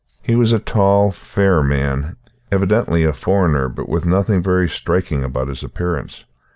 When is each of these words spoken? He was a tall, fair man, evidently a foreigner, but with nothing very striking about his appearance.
He 0.23 0.35
was 0.35 0.51
a 0.51 0.57
tall, 0.57 1.11
fair 1.11 1.61
man, 1.61 2.15
evidently 2.51 3.03
a 3.03 3.13
foreigner, 3.13 3.69
but 3.69 3.87
with 3.87 4.03
nothing 4.03 4.41
very 4.41 4.67
striking 4.67 5.23
about 5.23 5.47
his 5.47 5.61
appearance. 5.61 6.25